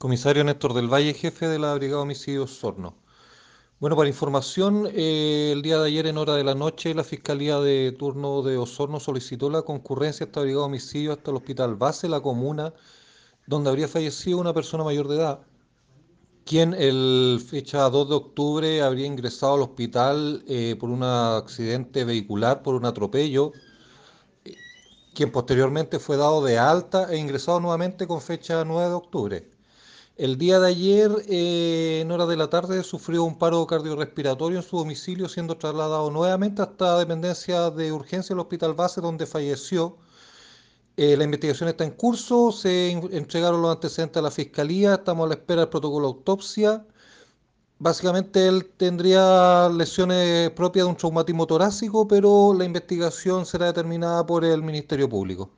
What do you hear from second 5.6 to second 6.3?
día de ayer en